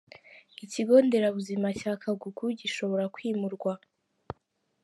Ikigo 0.63 0.95
Nderabuzima 1.05 1.67
cya 1.79 1.93
Kagugu 2.01 2.45
gishobora 2.59 3.05
kwimurwa 3.15 3.73